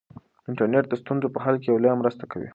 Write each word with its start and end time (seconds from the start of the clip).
انټرنیټ 0.49 0.85
د 0.89 0.93
ستونزو 1.01 1.27
په 1.33 1.39
حل 1.43 1.55
کې 1.63 1.69
لویه 1.83 1.99
مرسته 2.01 2.23
کوي. 2.31 2.49